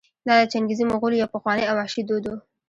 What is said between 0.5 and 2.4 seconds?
چنګېزي مغولو یو پخوانی او وحشي دود و.